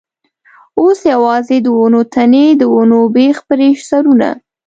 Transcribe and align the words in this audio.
اوس 0.79 0.99
یوازې 1.13 1.57
د 1.61 1.67
ونو 1.77 2.01
تنې، 2.13 2.45
د 2.59 2.63
ونو 2.73 2.99
بېخه 3.15 3.43
برې 3.49 3.69
سرونه. 3.89 4.29